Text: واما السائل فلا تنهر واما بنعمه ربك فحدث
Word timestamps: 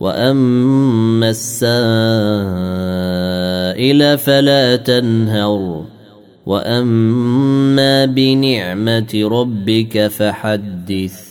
واما 0.00 1.30
السائل 1.30 1.68
فلا 4.18 4.76
تنهر 4.76 5.84
واما 6.46 8.04
بنعمه 8.04 9.28
ربك 9.32 10.06
فحدث 10.06 11.25